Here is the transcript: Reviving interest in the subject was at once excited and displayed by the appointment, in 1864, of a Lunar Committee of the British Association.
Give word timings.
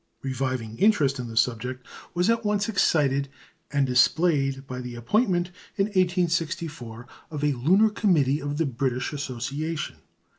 Reviving 0.23 0.79
interest 0.79 1.19
in 1.19 1.27
the 1.27 1.37
subject 1.37 1.85
was 2.15 2.27
at 2.27 2.43
once 2.43 2.67
excited 2.67 3.29
and 3.71 3.85
displayed 3.85 4.65
by 4.65 4.81
the 4.81 4.95
appointment, 4.95 5.51
in 5.75 5.85
1864, 5.85 7.05
of 7.29 7.43
a 7.43 7.51
Lunar 7.53 7.91
Committee 7.91 8.41
of 8.41 8.57
the 8.57 8.65
British 8.65 9.13
Association. 9.13 9.97